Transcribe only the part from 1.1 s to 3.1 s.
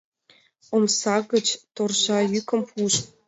гыч торжа йӱкым пуыш.